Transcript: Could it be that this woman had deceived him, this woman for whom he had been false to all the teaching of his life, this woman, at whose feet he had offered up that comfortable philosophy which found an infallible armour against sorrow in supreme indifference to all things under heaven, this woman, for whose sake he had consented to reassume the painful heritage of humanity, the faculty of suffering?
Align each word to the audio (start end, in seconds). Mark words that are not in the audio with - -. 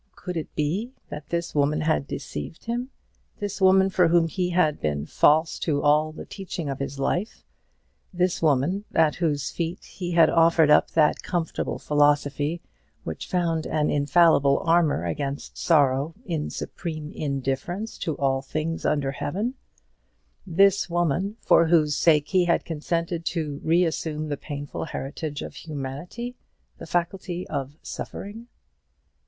Could 0.15 0.35
it 0.35 0.55
be 0.55 0.93
that 1.09 1.29
this 1.29 1.53
woman 1.53 1.81
had 1.81 2.07
deceived 2.07 2.65
him, 2.65 2.89
this 3.37 3.61
woman 3.61 3.91
for 3.91 4.07
whom 4.07 4.25
he 4.27 4.49
had 4.49 4.81
been 4.81 5.05
false 5.05 5.59
to 5.59 5.83
all 5.83 6.11
the 6.11 6.25
teaching 6.25 6.69
of 6.69 6.79
his 6.79 6.97
life, 6.97 7.43
this 8.11 8.41
woman, 8.41 8.83
at 8.95 9.17
whose 9.17 9.51
feet 9.51 9.85
he 9.85 10.09
had 10.13 10.27
offered 10.27 10.71
up 10.71 10.89
that 10.93 11.21
comfortable 11.21 11.77
philosophy 11.77 12.63
which 13.03 13.27
found 13.29 13.67
an 13.67 13.91
infallible 13.91 14.63
armour 14.65 15.05
against 15.05 15.55
sorrow 15.55 16.15
in 16.25 16.49
supreme 16.49 17.11
indifference 17.11 17.95
to 17.99 18.17
all 18.17 18.41
things 18.41 18.87
under 18.87 19.11
heaven, 19.11 19.53
this 20.47 20.89
woman, 20.89 21.37
for 21.41 21.67
whose 21.67 21.95
sake 21.95 22.29
he 22.29 22.45
had 22.45 22.65
consented 22.65 23.23
to 23.23 23.61
reassume 23.63 24.29
the 24.29 24.35
painful 24.35 24.85
heritage 24.85 25.43
of 25.43 25.53
humanity, 25.53 26.35
the 26.79 26.87
faculty 26.87 27.47
of 27.49 27.77
suffering? 27.83 28.47